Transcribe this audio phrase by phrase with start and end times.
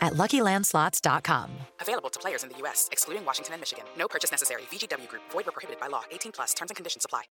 [0.00, 1.50] at LuckyLandSlots.com.
[1.80, 3.84] Available to players in the U.S., excluding Washington and Michigan.
[3.98, 4.62] No purchase necessary.
[4.70, 5.22] VGW Group.
[5.30, 6.02] Void where prohibited by law.
[6.10, 6.54] 18 plus.
[6.54, 7.22] Terms and conditions apply.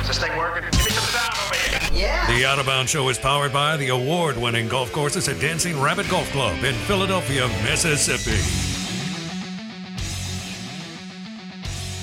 [0.00, 0.62] Is this thing working?
[0.70, 1.56] Give me some sound over
[1.92, 2.22] here.
[2.28, 5.80] The Out of Bounds Show is powered by the award winning golf courses at Dancing
[5.80, 8.38] Rabbit Golf Club in Philadelphia, Mississippi.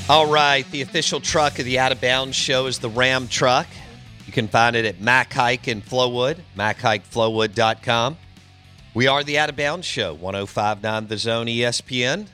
[0.09, 3.67] All right, the official truck of the Out of Bounds show is the Ram truck.
[4.33, 8.17] You can find it at Mac Hike in Flowood, MacHikeFlowood.com.
[8.95, 12.25] We are the Out of Bounds show, 1059 The Zone ESPN.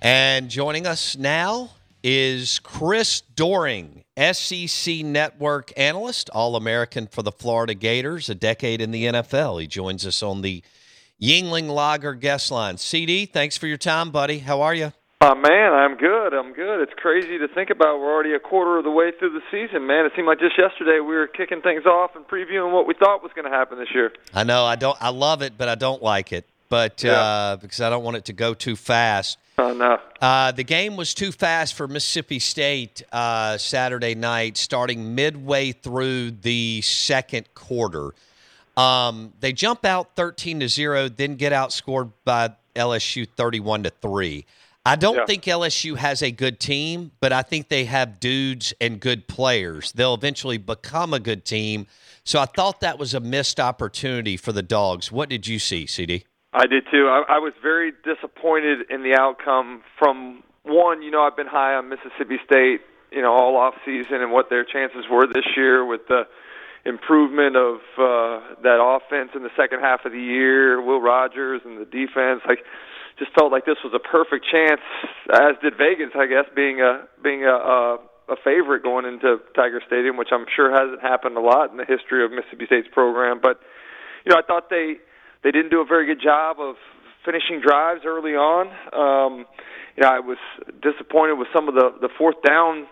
[0.00, 7.74] And joining us now is Chris Doering, SEC Network analyst, All American for the Florida
[7.74, 9.60] Gators, a decade in the NFL.
[9.60, 10.62] He joins us on the
[11.20, 12.78] Yuengling Lager guest line.
[12.78, 14.38] CD, thanks for your time, buddy.
[14.38, 14.94] How are you?
[15.22, 16.32] Oh man, I'm good.
[16.32, 16.80] I'm good.
[16.80, 17.98] It's crazy to think about.
[18.00, 20.06] We're already a quarter of the way through the season, man.
[20.06, 23.22] It seemed like just yesterday we were kicking things off and previewing what we thought
[23.22, 24.12] was going to happen this year.
[24.32, 24.64] I know.
[24.64, 24.96] I don't.
[24.98, 26.46] I love it, but I don't like it.
[26.70, 27.12] But Yeah.
[27.20, 29.36] uh, because I don't want it to go too fast.
[29.58, 29.98] Oh no.
[30.22, 36.30] Uh, the game was too fast for Mississippi State uh, Saturday night, starting midway through
[36.30, 38.14] the second quarter.
[38.74, 44.46] Um, they jump out 13 to 0, then get outscored by LSU 31 to 3.
[44.86, 45.26] I don't Yeah.
[45.26, 49.92] think LSU has a good team, but I think they have dudes and good players.
[49.92, 51.86] They'll eventually become a good team.
[52.24, 55.12] So I thought that was a missed opportunity for the Dogs.
[55.12, 56.24] What did you see, CD?
[56.52, 57.08] I did too.
[57.08, 59.82] I, I was very disappointed in the outcome.
[59.98, 62.80] From one, you know, I've been high on Mississippi State,
[63.12, 66.26] you know, all off season and what their chances were this year with the
[66.86, 70.80] improvement of uh, that offense in the second half of the year.
[70.80, 72.64] Will Rogers and the defense, like,
[73.20, 74.80] just felt like this was a perfect chance.
[75.30, 77.54] As did Vegas, I guess, being a being a.
[77.54, 77.98] a
[78.30, 81.84] a favorite going into Tiger Stadium, which I'm sure hasn't happened a lot in the
[81.84, 83.40] history of Mississippi State's program.
[83.42, 83.58] But
[84.24, 85.02] you know, I thought they
[85.42, 86.76] they didn't do a very good job of
[87.24, 88.70] finishing drives early on.
[88.94, 89.46] Um,
[89.96, 90.38] you know, I was
[90.80, 92.86] disappointed with some of the the fourth down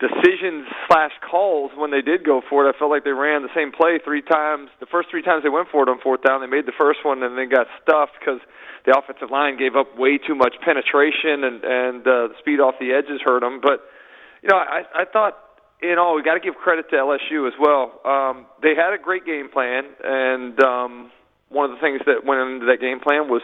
[0.00, 2.74] decisions slash calls when they did go for it.
[2.74, 4.70] I felt like they ran the same play three times.
[4.80, 7.04] The first three times they went for it on fourth down, they made the first
[7.04, 8.40] one and then got stuffed because
[8.86, 12.74] the offensive line gave up way too much penetration and and uh, the speed off
[12.80, 13.60] the edges hurt them.
[13.62, 13.80] But
[14.42, 15.38] you know, I I thought
[15.82, 18.00] in all we got to give credit to LSU as well.
[18.04, 21.10] Um, they had a great game plan, and um,
[21.48, 23.42] one of the things that went into that game plan was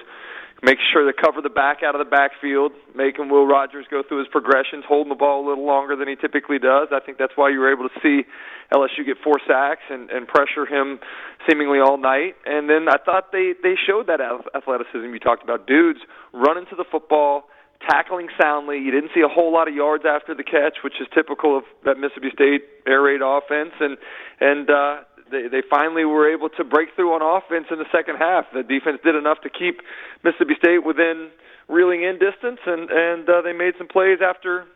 [0.63, 4.19] make sure to cover the back out of the backfield, making Will Rogers go through
[4.19, 6.89] his progressions, holding the ball a little longer than he typically does.
[6.93, 8.29] I think that's why you were able to see
[8.73, 11.01] LSU get four sacks and, and pressure him
[11.49, 12.37] seemingly all night.
[12.45, 15.67] And then I thought they they showed that ath- athleticism you talked about.
[15.67, 16.01] Dudes
[16.33, 17.49] running to the football,
[17.89, 18.79] tackling soundly.
[18.79, 21.65] You didn't see a whole lot of yards after the catch, which is typical of
[21.85, 23.73] that Mississippi State air raid offense.
[23.81, 23.97] And
[24.41, 24.97] and uh,
[25.31, 28.47] they they finally were able to break through on offense in the second half.
[28.53, 29.81] The defense did enough to keep
[30.25, 31.31] Mississippi State within
[31.69, 34.67] reeling in distance, and and uh, they made some plays after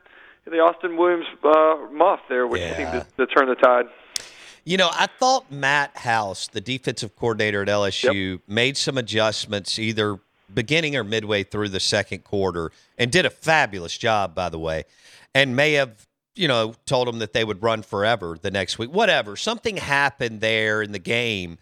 [0.46, 2.76] the Austin Williams uh, muff there, which Yeah.
[2.76, 3.86] seemed to, to turn the tide.
[4.66, 10.18] You know, I thought Matt House, the defensive coordinator at LSU, made some adjustments either
[10.52, 14.84] beginning or midway through the second quarter and did a fabulous job, by the way,
[15.34, 18.90] and may have, you know, told them that they would run forever the next week.
[18.90, 19.36] Whatever.
[19.36, 21.58] Something happened there in the game,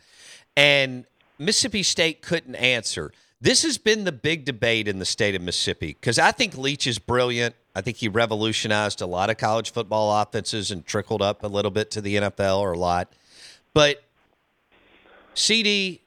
[0.57, 1.05] and
[1.39, 3.13] Mississippi State couldn't answer.
[3.41, 6.87] This has been the big debate in the state of Mississippi because I think Leach
[6.87, 7.57] is brilliant.
[7.75, 11.71] I think he revolutionized a lot of college football offenses and trickled up a little
[11.71, 13.13] bit to the NFL or a lot.
[13.75, 14.05] But
[15.35, 16.03] CD,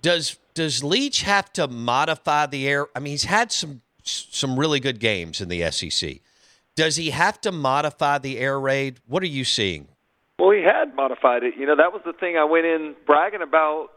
[0.00, 2.86] does does Leach have to modify the air?
[2.94, 6.20] I mean, he's had some some really good games in the SEC.
[6.76, 8.98] Does he have to modify the air raid?
[9.06, 9.88] What are you seeing?
[10.38, 11.54] Well, he had modified it.
[11.56, 13.90] You know, that was the thing I went in bragging about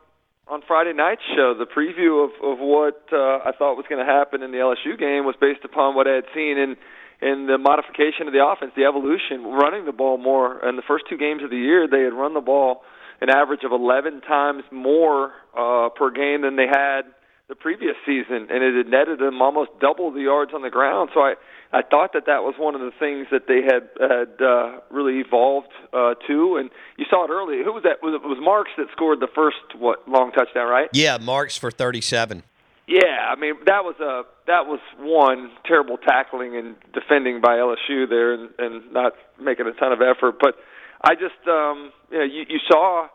[0.47, 1.55] on Friday night's show.
[1.57, 4.97] The preview of of what uh, I thought was going to happen in the LSU
[4.97, 6.77] game was based upon what I had seen in
[7.19, 10.61] in the modification of the offense, the evolution, running the ball more.
[10.67, 12.83] In the first two games of the year, they had run the ball
[13.21, 17.01] an average of 11 times more uh, per game than they had
[17.49, 21.09] the previous season, and it had netted them almost double the yards on the ground.
[21.13, 21.33] So I
[21.73, 25.19] I thought that that was one of the things that they had had uh, really
[25.19, 27.63] evolved uh, to, and you saw it early.
[27.63, 28.01] Who was that?
[28.01, 30.89] Was it was Marks that scored the first what long touchdown, right?
[30.93, 32.43] Yeah, Marks for 37.
[32.87, 38.07] Yeah, I mean that was a that was one terrible tackling and defending by LSU
[38.07, 40.39] there, and, and not making a ton of effort.
[40.39, 40.55] But
[41.03, 43.09] I just um, you know you, you saw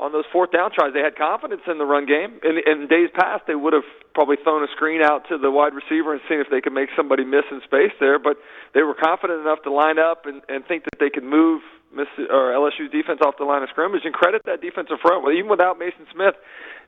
[0.00, 2.40] on those fourth down tries, they had confidence in the run game.
[2.42, 5.74] In, in days past, they would have probably thrown a screen out to the wide
[5.76, 8.18] receiver and seen if they could make somebody miss in space there.
[8.18, 8.40] But
[8.72, 11.60] they were confident enough to line up and, and think that they could move
[11.94, 15.24] Miss, or LSU's defense off the line of scrimmage and credit that defensive front.
[15.24, 16.34] Well, even without Maason Smith,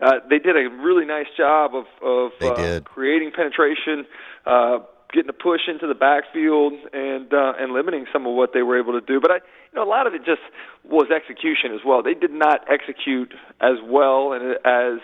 [0.01, 4.07] uh, they did a really nice job of, of uh, creating penetration.
[4.47, 4.79] Uh,
[5.13, 8.79] getting a push into the backfield and uh, and limiting some of what they were
[8.79, 9.21] able to do.
[9.21, 10.43] But I, you know, a lot of it just
[10.85, 12.03] was execution as well.
[12.03, 15.01] They did not execute as well and as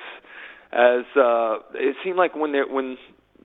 [0.72, 2.96] as uh, it seemed like when they when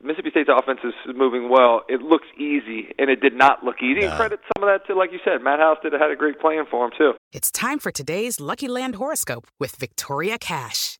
[0.04, 4.06] Mississippi State's offense is moving well, it looks easy, and it did not look easy.
[4.06, 6.40] And credit some of that to, like you said, Matt House did had a great
[6.42, 7.14] plan for him too.
[7.32, 11.00] It's time for today's Lucky Land horoscope with Victoria Cash.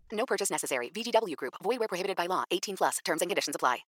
[0.31, 0.89] Purchase necessary.
[0.95, 1.55] VGW Group.
[1.61, 2.45] Void where prohibited by law.
[2.51, 2.99] 18 plus.
[3.03, 3.79] Terms and conditions apply.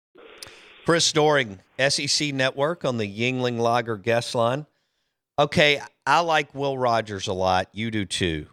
[0.85, 4.65] Chris Doering, SEC Network on the Yuengling Lager guest line.
[5.39, 7.69] Okay, I like Will Rogers a lot.
[7.71, 8.47] You do too.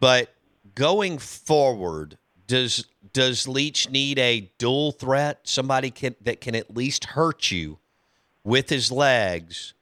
[0.00, 0.34] But
[0.74, 5.40] going forward, does does Leach need a dual threat?
[5.44, 7.78] Somebody can, that can at least hurt you
[8.44, 9.72] with his legs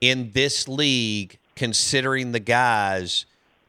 [0.00, 3.26] in this league, considering the guys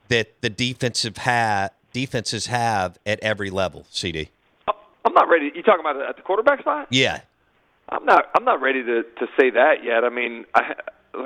[0.09, 3.85] that the defensive ha- defenses have at every level.
[3.89, 4.27] CD.
[4.67, 5.49] I'm not ready.
[5.55, 6.87] You talking about at the quarterback spot?
[6.91, 7.21] Yeah.
[7.87, 8.25] I'm not.
[8.35, 10.03] I'm not ready to to say that yet.
[10.03, 10.75] I mean, I,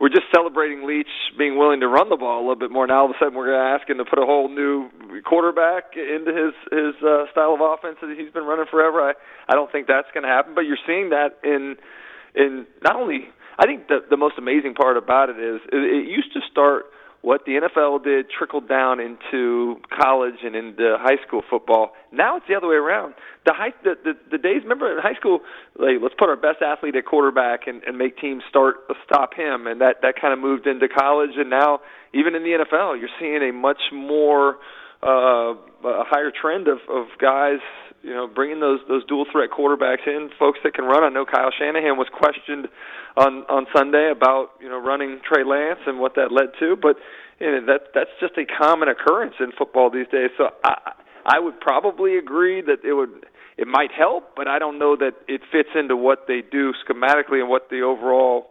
[0.00, 1.06] we're just celebrating Leach
[1.38, 2.84] being willing to run the ball a little bit more.
[2.84, 4.90] Now all of a sudden we're going to ask him to put a whole new
[5.22, 8.98] quarterback into his his uh, style of offense that he's been running forever.
[9.00, 9.12] I
[9.48, 10.56] I don't think that's going to happen.
[10.56, 11.76] But you're seeing that in
[12.34, 13.30] in not only.
[13.56, 16.86] I think the the most amazing part about it is it, it used to start
[17.22, 21.92] what the NFL did trickled down into college and into high school football.
[22.10, 23.14] Now it's the other way around.
[23.46, 25.40] The high the the, the days remember in high school,
[25.78, 29.66] like let's put our best athlete at quarterback and, and make teams start stop him,
[29.66, 31.80] and that that kind of moved into college, and now
[32.12, 34.58] even in the NFL, you're seeing a much more
[35.02, 35.54] uh,
[35.84, 37.60] a higher trend of of guys
[38.02, 41.04] you know, bringing those those dual threat quarterbacks in, folks that can run.
[41.04, 42.68] I know Kyle Shanahan was questioned
[43.16, 46.96] on on Sunday about you know running Trey Lance and what that led to, but
[47.38, 50.30] you know, that that's just a common occurrence in football these days.
[50.36, 50.92] So I
[51.24, 53.24] I would probably agree that it would
[53.56, 57.38] it might help, but I don't know that it fits into what they do schematically
[57.38, 58.48] and what the overall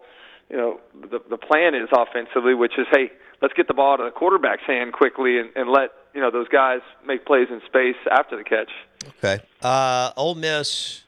[0.50, 4.04] you know the the plan is offensively, which is hey let's get the ball to
[4.04, 7.96] the quarterback's hand quickly and, and let you know those guys make plays in space
[8.10, 8.72] after the catch.
[9.18, 9.44] Okay.
[9.62, 11.04] Uh, Ole Miss,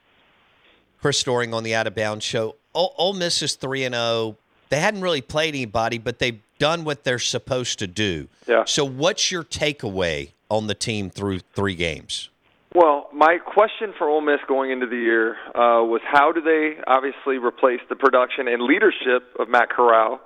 [1.02, 2.56] Chris Doering on the Out of Bounds show.
[2.74, 4.04] Ole, Ole Miss is three and zero.
[4.04, 4.38] Oh.
[4.70, 8.28] They hadn't really played anybody, but they've done what they're supposed to do.
[8.48, 8.64] Yeah.
[8.66, 12.30] So, what's your takeaway on the team through three games?
[12.74, 16.82] Well, my question for Ole Miss going into the year uh, was how do they
[16.88, 20.20] obviously replace the production and leadership of Matt Corral?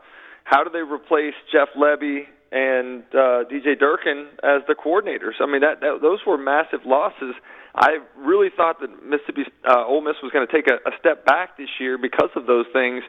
[0.45, 5.41] How do they replace Jeff Lebby and uh, DJ Durkin as the coordinators?
[5.41, 7.35] I mean, that, that those were massive losses.
[7.75, 11.25] I really thought that Mississippi uh, Ole Miss was going to take a, a step
[11.25, 13.03] back this year because of those things.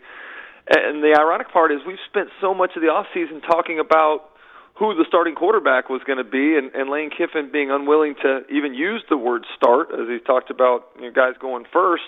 [0.68, 4.36] And the ironic part is we've spent so much of the off season talking about
[4.78, 8.42] who the starting quarterback was going to be, and, and Lane Kiffin being unwilling to
[8.48, 12.06] even use the word start, as he talked about you know, guys going first.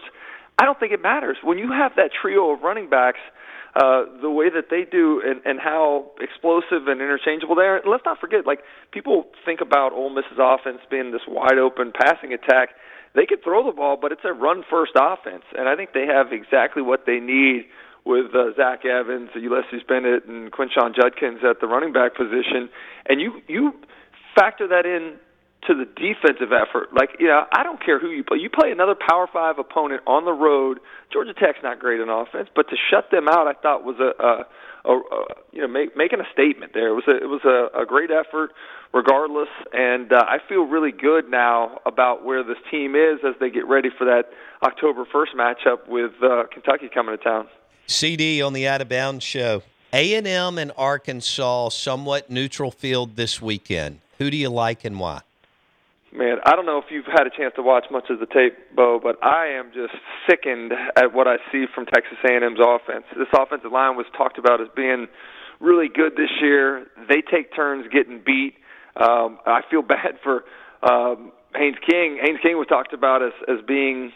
[0.59, 3.19] I don't think it matters when you have that trio of running backs.
[3.77, 7.77] Uh, the way that they do and, and how explosive and interchangeable they are.
[7.77, 11.93] And let's not forget, like people think about Ole Miss's offense being this wide open
[11.95, 12.71] passing attack.
[13.15, 16.07] They could throw the ball, but it's a run first offense, and I think they
[16.07, 17.67] have exactly what they need
[18.05, 22.71] with uh, Zach Evans, Ulysses Bentley, and Quinshon Judkins at the running back position,
[23.07, 23.73] and you you
[24.35, 25.15] factor that in
[25.67, 26.93] to the defensive effort.
[26.95, 28.39] Like, you know, I don't care who you play.
[28.39, 30.81] You play another Power Five opponent on the road.
[31.13, 34.23] Georgia Tech's not great in offense, but to shut them out, I thought was a,
[34.23, 36.89] a, a, a you know make, making a statement there.
[36.89, 38.53] It was a, it was a, a great effort,
[38.95, 43.51] regardless, and uh, I feel really good now about where this team is as they
[43.51, 44.31] get ready for that
[44.63, 47.49] October first matchup with uh, Kentucky coming to town.
[47.87, 49.63] CD on the Out of Bounds show.
[49.93, 53.99] A&M and Arkansas, somewhat neutral field this weekend.
[54.19, 55.23] Who do you like and why?
[56.13, 58.75] Man, I don't know if you've had a chance to watch much of the tape,
[58.75, 59.95] Bo, but I am just
[60.29, 63.05] sickened at what I see from Texas A&M's offense.
[63.17, 65.07] This offensive line was talked about as being
[65.61, 66.87] really good this year.
[67.09, 68.55] They take turns getting beat.
[68.97, 70.43] Um, I feel bad for
[70.83, 72.19] um, Haynes King.
[72.21, 74.11] Haynes King was talked about as as being,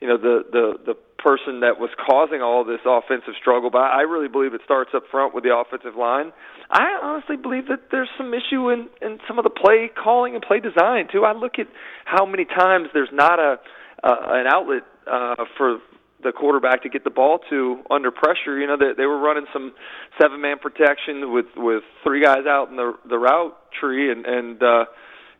[0.00, 4.02] you know, the the the person that was causing all this offensive struggle, but I
[4.02, 6.32] really believe it starts up front with the offensive line.
[6.70, 10.42] I honestly believe that there's some issue in in some of the play calling and
[10.42, 11.24] play design too.
[11.24, 11.66] I look at
[12.04, 13.58] how many times there's not a
[14.04, 15.78] uh, an outlet uh, for
[16.22, 18.58] the quarterback to get the ball to under pressure.
[18.58, 19.72] You know, they, they were running some
[20.20, 24.62] seven man protection with with three guys out in the the route tree, and and
[24.62, 24.84] uh,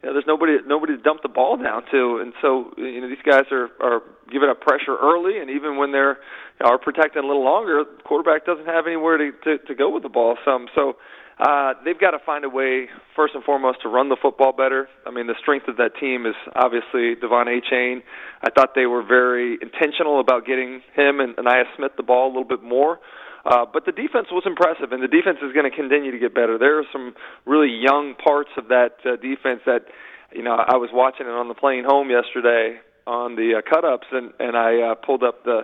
[0.07, 3.25] know, there's nobody nobody to dump the ball down to, and so you know these
[3.25, 6.19] guys are are giving up pressure early, and even when they're
[6.59, 9.75] you know, are protecting a little longer, the quarterback doesn't have anywhere to to, to
[9.75, 10.37] go with the ball.
[10.45, 10.97] Some so.
[11.39, 14.89] Uh, they've got to find a way, first and foremost, to run the football better.
[15.07, 18.01] I mean, the strength of that team is obviously De'Von Achane.
[18.41, 22.33] I thought they were very intentional about getting him and Ainias Smith the ball a
[22.33, 23.01] little bit more.
[23.47, 26.35] Uh, but the defense was impressive, and the defense is going to continue to get
[26.35, 26.59] better.
[26.59, 27.15] There are some
[27.47, 29.87] really young parts of that uh, defense that,
[30.33, 33.85] you know, I was watching it on the plane home yesterday on the uh, cut
[33.85, 35.63] ups, and and I uh, pulled up the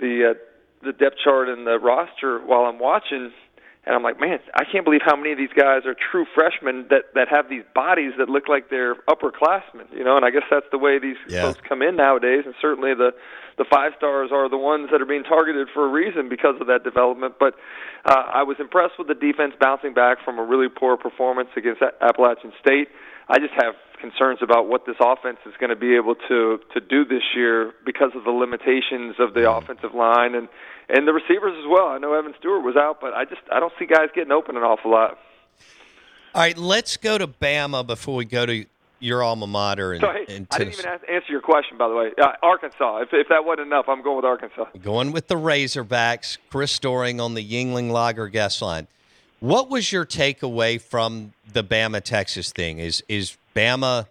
[0.00, 0.34] the uh,
[0.84, 3.30] the depth chart and the roster while I'm watching,
[3.86, 6.86] and I'm like, man, I can't believe how many of these guys are true freshmen
[6.90, 10.16] that that have these bodies that look like they're upperclassmen, you know.
[10.16, 11.42] And I guess that's the way these Yeah.
[11.42, 12.42] folks come in nowadays.
[12.44, 13.14] And certainly the
[13.56, 16.66] the five stars are the ones that are being targeted for a reason because of
[16.66, 17.34] that development.
[17.38, 17.54] But
[18.04, 21.82] uh, I was impressed with the defense bouncing back from a really poor performance against
[22.00, 22.88] Appalachian State.
[23.28, 26.80] I just have concerns about what this offense is going to be able to to
[26.80, 30.48] do this year because of the limitations of the offensive line and
[30.88, 31.86] and the receivers as well.
[31.88, 34.56] I know Evan Stewart was out, but I just I don't see guys getting open
[34.56, 35.18] an awful lot.
[36.34, 38.66] All right, let's go to Bama before we go to
[39.04, 41.88] your alma mater and, So hey, and I didn't even ask, answer your question, by
[41.88, 42.10] the way.
[42.20, 43.02] Uh, Arkansas.
[43.02, 44.66] If if that wasn't enough, I'm going with Arkansas.
[44.82, 48.88] Going with the Razorbacks, Chris Doering on the Yuengling Lager guest line.
[49.40, 52.78] What was your takeaway from the Bama Texas thing?
[52.78, 54.06] Is is Bama,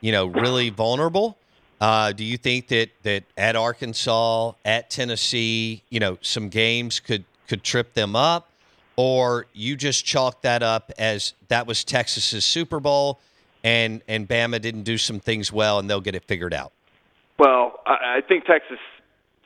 [0.00, 1.38] you know, really vulnerable?
[1.80, 7.24] Uh, do you think that that at Arkansas, at Tennessee, you know, some games could
[7.48, 8.50] could trip them up,
[8.96, 13.20] or you just chalk that up as that was Texas's Super Bowl,
[13.64, 16.72] and and Bama didn't do some things well, and they'll get it figured out.
[17.38, 18.78] Well, I, I think Texas,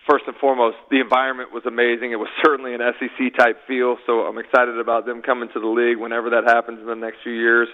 [0.09, 2.13] first and foremost, the environment was amazing.
[2.13, 5.67] It was certainly an SEC type feel, so I'm excited about them coming to the
[5.67, 7.69] league whenever that happens in the next few years.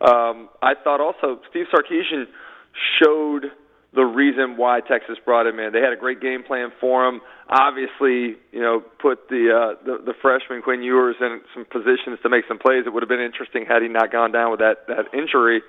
[0.00, 2.26] Um, I thought also Steve Sarkeesian
[3.00, 3.52] showed
[3.94, 5.72] the reason why Texas brought him in.
[5.72, 7.20] They had a great game plan for him.
[7.48, 12.28] Obviously, you know, put the uh, the, the freshman Quinn Ewers in some positions to
[12.28, 12.84] make some plays.
[12.86, 15.62] It would have been interesting had he not gone down with that that injury.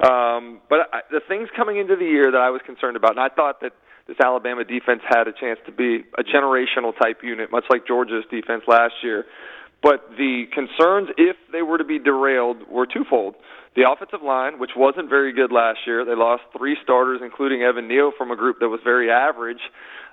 [0.00, 3.20] Um, but I, the things coming into the year that I was concerned about, and
[3.20, 3.72] I thought that
[4.06, 8.24] this Alabama defense had a chance to be a generational type unit, much like Georgia's
[8.30, 9.24] defense last year.
[9.82, 13.34] But the concerns, if they were to be derailed, were twofold.
[13.74, 17.88] The offensive line, which wasn't very good last year, they lost three starters, including Evan
[17.88, 19.60] Neal, from a group that was very average.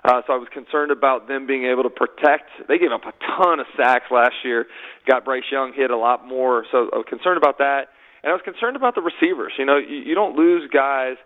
[0.02, 2.48] Uh, so I was concerned about them being able to protect.
[2.68, 4.66] They gave up a ton of sacks last year.
[5.06, 6.64] Got Bryce Young hit a lot more.
[6.72, 9.52] So I was concerned about that, and I was concerned about the receivers.
[9.58, 11.16] You know, you, you don't lose guys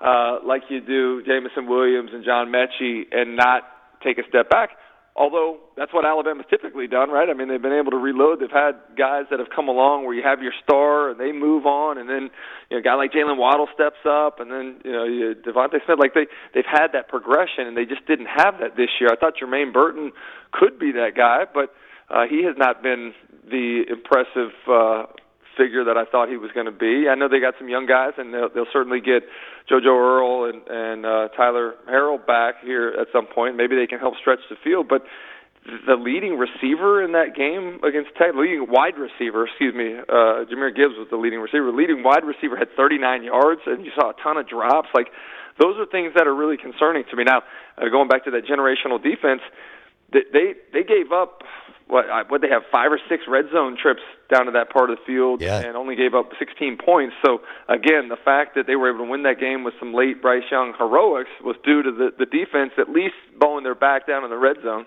[0.00, 3.62] uh, like you do Jameson Williams and John Metchie and not
[4.02, 4.70] take a step back.
[5.16, 7.30] Although that's what Alabama's typically done, right?
[7.30, 8.40] I mean, they've been able to reload.
[8.40, 11.66] They've had guys that have come along where you have your star and they move
[11.66, 12.30] on, and then
[12.68, 15.78] you know, a guy like Jaylen Waddle steps up, and then you know you, DeVonta
[15.86, 16.00] Smith.
[16.00, 19.08] Like they they've had that progression, and they just didn't have that this year.
[19.12, 20.10] I thought Jermaine Burton
[20.50, 21.70] could be that guy, but
[22.10, 23.14] uh, he has not been
[23.48, 25.06] the impressive uh,
[25.56, 27.08] figure that I thought he was going to be.
[27.08, 29.22] I know they got some young guys, and they'll, they'll certainly get
[29.70, 33.56] JoJo Earle and, and uh, Tyler Harrell back here at some point.
[33.56, 35.02] Maybe they can help stretch the field, but
[35.64, 40.76] the leading receiver in that game against Tech, leading wide receiver, excuse me, uh, Jahmyr
[40.76, 41.72] Gibbs was the leading receiver.
[41.72, 44.88] Leading wide receiver had 39 yards, and you saw a ton of drops.
[44.92, 45.08] Like
[45.58, 47.24] those are things that are really concerning to me.
[47.24, 47.42] Now,
[47.78, 49.40] uh, going back to that generational defense,
[50.14, 51.42] they they, they gave up
[51.86, 54.00] what what they have five or six red zone trips
[54.32, 55.60] down to that part of the field yeah.
[55.60, 57.14] and only gave up 16 points.
[57.24, 60.22] So again, the fact that they were able to win that game with some late
[60.22, 64.24] Bryce Young heroics was due to the the defense at least bowing their back down
[64.24, 64.86] in the red zone.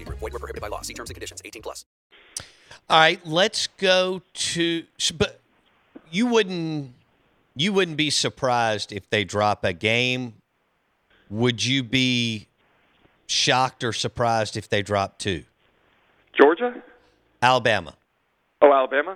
[0.21, 0.81] Void were prohibited by law.
[0.81, 1.41] See terms and conditions.
[1.43, 1.85] 18 plus.
[2.89, 4.83] All right, let's go to.
[5.17, 5.41] But
[6.11, 6.93] you wouldn't
[7.55, 10.35] you wouldn't be surprised if they drop a game.
[11.29, 12.47] Would you be
[13.27, 15.43] shocked or surprised if they drop two?
[16.39, 16.81] Georgia,
[17.41, 17.95] Alabama.
[18.61, 19.11] Oh, Alabama.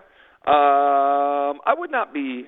[0.48, 2.48] Um, I would not be.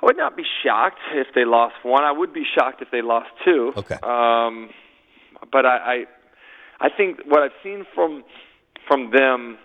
[0.00, 2.04] I would not be shocked if they lost one.
[2.04, 3.72] I would be shocked if they lost two.
[3.76, 3.96] Okay.
[3.96, 4.70] Um,
[5.50, 6.04] but I, I,
[6.80, 8.24] I think what I've seen from
[8.86, 9.58] from them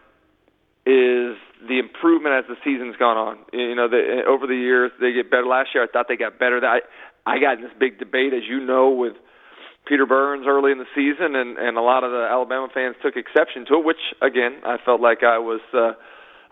[0.85, 3.37] is the improvement as the season's gone on.
[3.53, 5.45] You know, the, over the years they get better.
[5.45, 6.59] Last year I thought they got better.
[6.65, 6.79] I
[7.25, 9.13] I got in this big debate, as you know, with
[9.87, 13.15] Peter Burns early in the season, and and a lot of the Alabama fans took
[13.15, 13.85] exception to it.
[13.85, 15.61] Which again, I felt like I was.
[15.73, 15.93] Uh,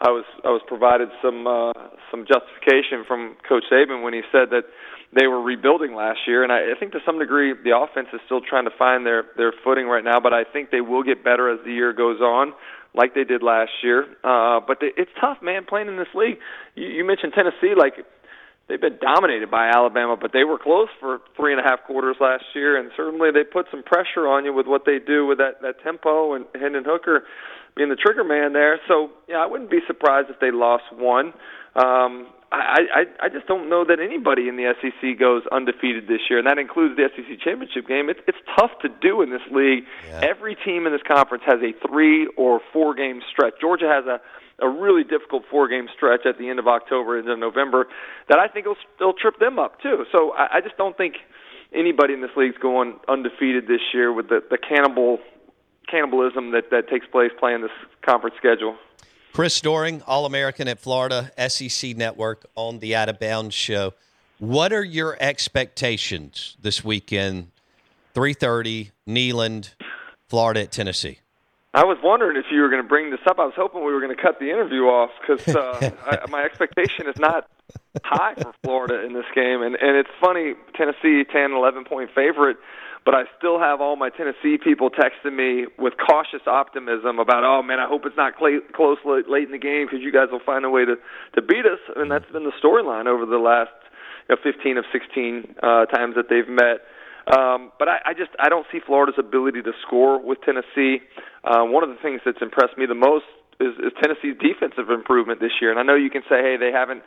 [0.01, 1.73] I was I was provided some uh,
[2.09, 4.65] some justification from Coach Saban when he said that
[5.13, 8.19] they were rebuilding last year, and I, I think to some degree the offense is
[8.25, 10.19] still trying to find their their footing right now.
[10.19, 12.53] But I think they will get better as the year goes on,
[12.95, 14.09] like they did last year.
[14.23, 16.41] Uh, but they, it's tough, man, playing in this league.
[16.73, 17.93] You, you mentioned Tennessee, like
[18.69, 22.17] they've been dominated by Alabama, but they were close for three and a half quarters
[22.19, 25.37] last year, and certainly they put some pressure on you with what they do with
[25.37, 27.21] that that tempo and Hendon Hooker
[27.75, 28.79] being the trigger man there.
[28.87, 31.33] So yeah, I wouldn't be surprised if they lost one.
[31.75, 36.19] Um, I, I I just don't know that anybody in the SEC goes undefeated this
[36.29, 38.09] year, and that includes the SEC championship game.
[38.09, 39.85] It's it's tough to do in this league.
[40.07, 40.19] Yeah.
[40.21, 43.53] Every team in this conference has a three or four game stretch.
[43.61, 44.19] Georgia has a
[44.61, 47.87] a really difficult four game stretch at the end of October into November
[48.29, 50.05] that I think will still trip them up too.
[50.11, 51.15] So I, I just don't think
[51.73, 55.19] anybody in this league's going undefeated this year with the the cannibal
[55.91, 58.77] cannibalism that that takes place playing this conference schedule.
[59.33, 63.93] Chris Doering, All American at Florida, SEC Network on the Out of Bounds show.
[64.39, 67.51] What are your expectations this weekend?
[68.15, 69.73] 3:30, Neyland,
[70.27, 71.19] Florida at Tennessee.
[71.73, 73.39] I was wondering if you were going to bring this up.
[73.39, 77.07] I was hoping we were going to cut the interview off because uh, my expectation
[77.07, 77.49] is not
[78.03, 79.61] high for Florida in this game.
[79.61, 82.57] And and it's funny, Tennessee 10, 11 point favorite,
[83.03, 87.63] but I still have all my Tennessee people texting me with cautious optimism about, oh
[87.63, 90.29] man, I hope it's not cl- close late, late in the game because you guys
[90.31, 90.95] will find a way to
[91.35, 91.81] to beat us.
[91.95, 93.73] And that's been the storyline over the last
[94.29, 96.85] you know, 15 of 16 uh, times that they've met.
[97.25, 101.01] Um, but I, I just I don't see Florida's ability to score with Tennessee.
[101.43, 103.25] Uh, one of the things that's impressed me the most
[103.59, 105.71] is, is Tennessee's defensive improvement this year.
[105.71, 107.01] And I know you can say, hey, they haven't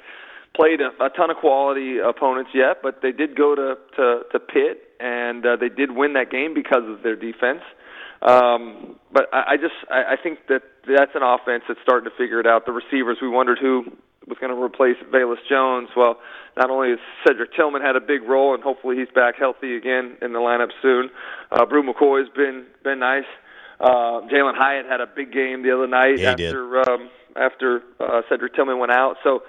[0.55, 4.39] played a, a ton of quality opponents yet, but they did go to to, to
[4.39, 7.61] Pitt and uh, they did win that game because of their defense.
[8.23, 12.17] Um, but I, I just I, I think that that's an offense that's starting to
[12.17, 12.65] figure it out.
[12.65, 13.85] The receivers, we wondered who
[14.27, 15.91] was going to replace Velus Jones.
[15.95, 16.17] Well,
[16.57, 20.17] not only has Cedric Tillman had a big role, and hopefully he's back healthy again
[20.23, 21.11] in the lineup soon.
[21.53, 23.29] Uh, Bru McCoy's been been nice.
[23.79, 28.23] Uh, Jalin Hyatt had a big game the other night yeah, after um, after uh,
[28.31, 29.17] Cedric Tillman went out.
[29.23, 29.43] So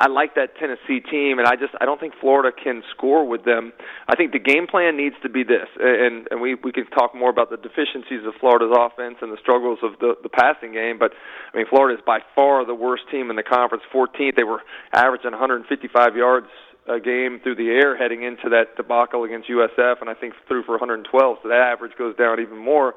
[0.00, 3.44] I like that Tennessee team, and I just I don't think Florida can score with
[3.44, 3.72] them.
[4.08, 7.14] I think the game plan needs to be this, and and we we can talk
[7.14, 10.98] more about the deficiencies of Florida's offense and the struggles of the the passing game.
[10.98, 11.12] But
[11.52, 13.84] I mean, Florida is by far the worst team in the conference.
[13.92, 14.62] 14th, they were
[14.94, 16.48] averaging 155 yards
[16.88, 20.62] a game through the air heading into that debacle against USF, and I think threw
[20.62, 21.38] for 112.
[21.42, 22.94] So that average goes down even more.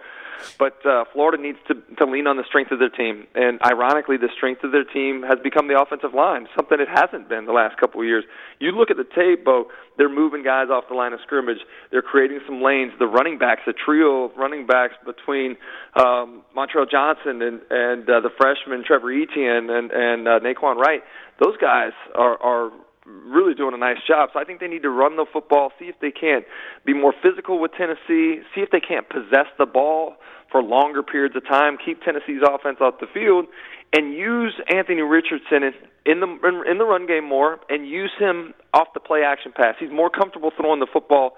[0.58, 4.18] But uh, Florida needs to to lean on the strength of their team, and ironically,
[4.18, 7.54] the strength of their team has become the offensive line, something it hasn't been the
[7.54, 8.24] last couple of years.
[8.60, 9.68] You look at the tape, Bo.
[9.98, 11.60] They're moving guys off the line of scrimmage.
[11.92, 12.94] They're creating some lanes.
[12.98, 15.56] The running backs, a trio of running backs between
[15.96, 21.04] um, Montrell Johnson and and uh, the freshman Trevor Etienne and and uh, Nay'Quan Wright.
[21.40, 22.72] Those guys are are
[23.06, 24.30] really doing a nice job.
[24.34, 26.46] So I think they need to run the football, see if they can't
[26.86, 30.16] be more physical with Tennessee, see if they can't possess the ball
[30.52, 33.48] for longer periods of time, keep Tennessee's offense off the field,
[33.92, 35.74] and use Anthony Richardson
[36.06, 36.28] in the
[36.70, 39.76] in the run game more, and use him off the play action pass.
[39.80, 41.34] He's more comfortable throwing the football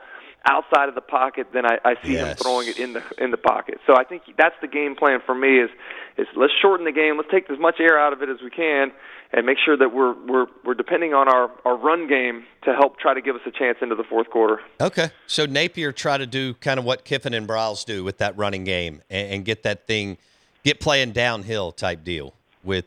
[0.47, 2.27] outside of the pocket than I, I see yes.
[2.27, 3.79] him throwing it in the in the pocket.
[3.87, 5.59] So I think that's the game plan for me.
[5.59, 5.69] Is
[6.17, 7.17] is let's shorten the game.
[7.17, 8.91] Let's take as much air out of it as we can,
[9.31, 12.99] and make sure that we're we're we're depending on our our run game to help
[12.99, 14.61] try to give us a chance into the fourth quarter.
[14.81, 18.37] Okay, so Napier try to do kind of what Kiffin and Briles do with that
[18.37, 20.17] running game and, and get that thing
[20.65, 22.83] get playing downhill type deal with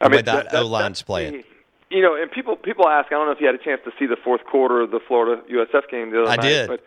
[0.00, 1.42] I mean, that, that O line's playing.
[1.90, 3.08] You know, and people people ask.
[3.08, 5.00] I don't know if you had a chance to see the fourth quarter of the
[5.06, 6.42] Florida USF game the other I night.
[6.42, 6.68] did.
[6.68, 6.84] But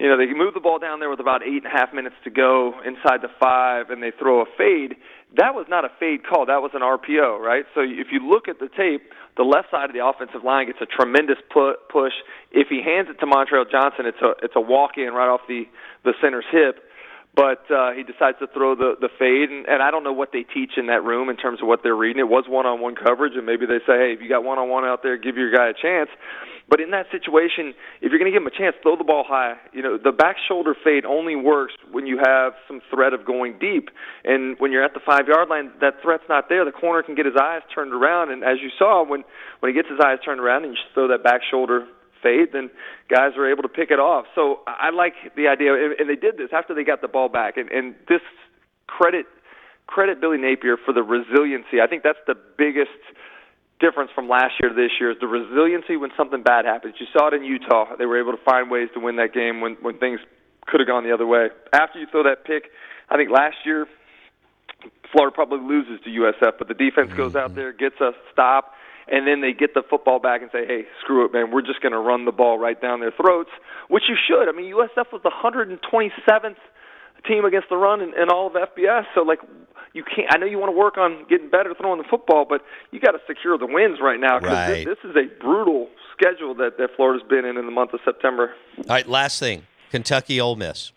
[0.00, 2.16] you know, they move the ball down there with about eight and a half minutes
[2.24, 4.96] to go inside the five, and they throw a fade.
[5.36, 6.46] That was not a fade call.
[6.46, 7.64] That was an RPO, right?
[7.74, 10.80] So if you look at the tape, the left side of the offensive line gets
[10.80, 12.14] a tremendous pu- push.
[12.50, 15.42] If he hands it to Montrell Johnson, it's a it's a walk in right off
[15.46, 15.68] the
[16.02, 16.80] the center's hip
[17.34, 20.32] but uh, he decides to throw the the fade, and, and I don't know what
[20.32, 22.20] they teach in that room in terms of what they're reading.
[22.20, 25.16] It was one-on-one coverage, and maybe they say, hey, if you got one-on-one out there,
[25.16, 26.10] give your guy a chance.
[26.70, 29.24] But in that situation, if you're going to give him a chance, throw the ball
[29.26, 29.58] high.
[29.74, 33.58] You know, the back shoulder fade only works when you have some threat of going
[33.58, 33.90] deep,
[34.24, 36.64] and when you're at the five-yard line, that threat's not there.
[36.64, 39.24] The corner can get his eyes turned around, and as you saw, when
[39.58, 41.86] when he gets his eyes turned around, and you throw that back shoulder
[42.22, 42.70] fade, then
[43.08, 44.26] guys are able to pick it off.
[44.34, 47.56] So I like the idea, and they did this after they got the ball back,
[47.56, 48.22] and, and this
[48.86, 49.26] credit
[49.86, 51.80] credit Billy Napier for the resiliency.
[51.82, 53.00] I think that's the biggest
[53.80, 56.94] difference from last year to this year is the resiliency when something bad happens.
[57.00, 59.60] You saw it in Utah; they were able to find ways to win that game
[59.60, 60.20] when when things
[60.66, 61.48] could have gone the other way.
[61.72, 62.70] After you throw that pick,
[63.08, 63.86] I think last year
[65.12, 67.56] Florida probably loses to USF, but the defense goes out mm-hmm.
[67.56, 68.74] there, gets a stop,
[69.08, 71.50] and then they get the football back and say, "Hey, screw it, man.
[71.50, 73.50] We're just going to run the ball right down their throats,"
[73.88, 74.48] which you should.
[74.48, 76.60] I mean, USF was the 127th
[77.26, 79.40] team against the run in, in all of FBS, so like
[79.92, 80.28] you can't.
[80.30, 83.12] I know you want to work on getting better throwing the football, but you got
[83.12, 84.84] to secure the wins right now because right.
[84.84, 88.00] this, this is a brutal schedule that that Florida's been in in the month of
[88.04, 88.52] September.
[88.78, 90.92] All right, last thing, Kentucky Ole Miss.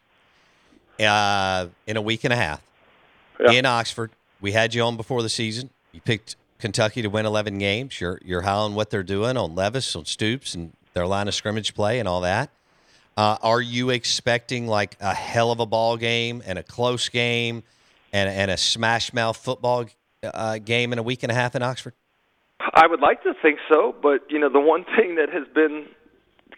[1.00, 2.62] Uh, in a week and a half
[3.40, 3.52] yeah.
[3.52, 5.72] in Oxford, we had you on before the season.
[5.92, 8.00] You picked Kentucky to win 11 games.
[8.00, 11.34] You're you're high on what they're doing on Levis, on Stoops, and their line of
[11.34, 12.52] scrimmage play and all that.
[13.16, 17.64] Uh, are you expecting like a hell of a ball game and a close game
[18.14, 19.86] and, and a smash mouth football
[20.24, 21.94] uh, game in a week and a half in Oxford?
[22.74, 25.88] I would like to think so, but you know the one thing that has been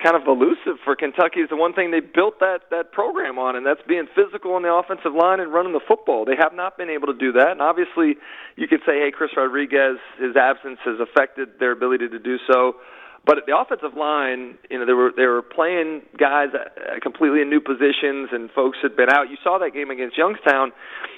[0.04, 3.56] kind of elusive for Kentucky is the one thing they built that that program on,
[3.56, 6.26] and that's being physical on the offensive line and running the football.
[6.26, 8.18] They have not been able to do that, and obviously,
[8.56, 12.76] you could say, hey, Chris Rodriguez, his absence has affected their ability to do so.
[13.26, 16.50] But the offensive line, you know, they were they were playing guys
[17.02, 19.32] completely in new positions, and folks had been out.
[19.32, 20.72] You saw that game against Youngstown;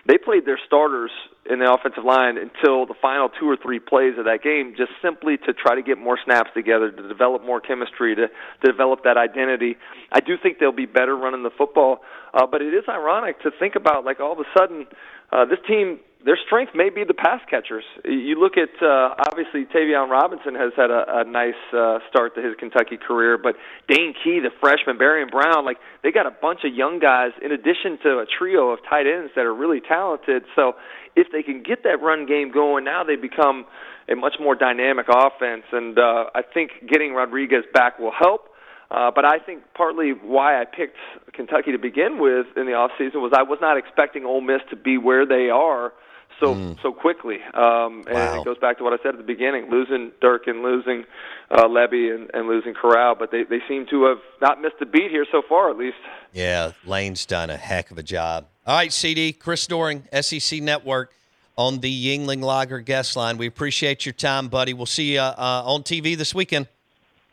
[0.07, 1.11] they played their starters
[1.49, 4.91] in the offensive line until the final two or three plays of that game, just
[5.01, 9.03] simply to try to get more snaps together, to develop more chemistry, to, to develop
[9.03, 9.75] that identity.
[10.11, 11.99] I do think they'll be better running the football,
[12.33, 14.87] uh, but it is ironic to think about like all of a sudden
[15.31, 17.85] uh, this team their strength may be the pass catchers.
[18.03, 22.41] You look at uh, obviously Tayvion Robinson has had a, a nice uh, start to
[22.41, 23.55] his Kentucky career, but
[23.87, 27.53] Dane Key, the freshman, Barion Brown, like they got a bunch of young guys in
[27.53, 30.43] addition to a trio of tight ends that are really talented.
[30.53, 30.73] So
[31.15, 33.63] if they can get that run game going, now they become
[34.11, 38.49] a much more dynamic offense, and uh, I think getting Rodriguez back will help.
[38.91, 40.97] Uh, but I think partly why I picked
[41.31, 44.59] Kentucky to begin with in the off season was I was not expecting Ole Miss
[44.71, 45.93] to be where they are
[46.39, 46.81] so mm.
[46.81, 47.37] so quickly.
[47.53, 48.41] Um, and wow.
[48.41, 51.05] it goes back to what I said at the beginning: losing Dirk and losing
[51.51, 53.15] uh, Lebby and, and losing Corral.
[53.15, 55.97] But they they seem to have not missed a beat here so far, at least.
[56.33, 58.47] Yeah, Lane's done a heck of a job.
[58.65, 61.13] All right, CD Chris Doering, SEC Network.
[61.59, 63.39] On the Yuengling Lager guest line.
[63.39, 64.75] We appreciate your time, buddy.
[64.75, 66.67] We'll see you uh, on TV this weekend.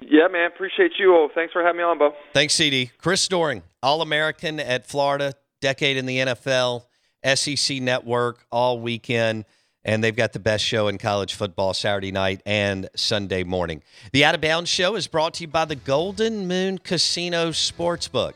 [0.00, 0.46] Yeah, man.
[0.46, 1.14] Appreciate you.
[1.14, 2.14] Oh, thanks for having me on, Bo.
[2.32, 2.90] Thanks, CD.
[2.98, 6.84] Chris Doering, All American at Florida, decade in the NFL,
[7.24, 9.44] SEC Network all weekend.
[9.86, 13.82] And they've got the best show in college football Saturday night and Sunday morning.
[14.12, 18.32] The Out of Bounds Show is brought to you by the Golden Moon Casino Sportsbook,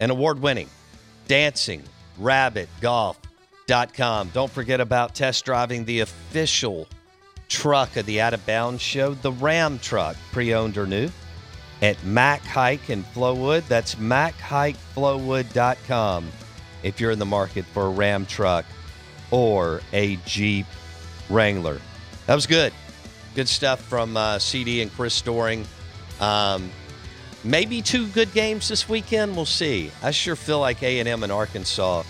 [0.00, 0.68] an award winning
[1.28, 1.84] dancing
[2.18, 4.30] rabbit golf.com.
[4.34, 6.88] Don't forget about test driving the official
[7.48, 11.08] truck of the Out of Bounds show, the Ram truck, pre owned or new,
[11.80, 13.68] at Mac Hike in Flowood.
[13.68, 16.32] That's MacHikeFlowood.com
[16.82, 18.64] if you're in the market for a Ram truck
[19.30, 20.66] or a Jeep
[21.28, 21.80] Wrangler.
[22.26, 22.72] That was good.
[23.34, 25.66] Good stuff from uh, CD and Chris Doering.
[26.20, 26.70] Um,
[27.44, 29.36] maybe two good games this weekend.
[29.36, 29.90] We'll see.
[30.02, 32.04] I sure feel like A&M and Arkansas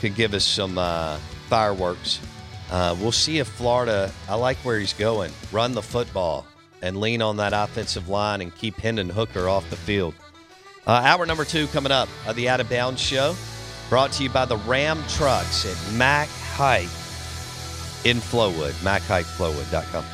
[0.00, 2.20] could give us some uh, fireworks
[2.70, 6.46] uh, we'll see if Florida, I like where he's going, run the football
[6.82, 10.14] and lean on that offensive line and keep Hendon Hooker off the field.
[10.86, 13.34] Uh, hour number two coming up of the Out of Bounds Show,
[13.88, 16.88] brought to you by the Ram Trucks at Mac Hike
[18.04, 20.13] in Flowood, MacHikeFlowood.com.